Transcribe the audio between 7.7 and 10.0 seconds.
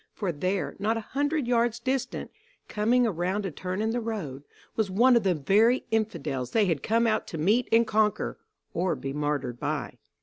and conquer, or be martyred by.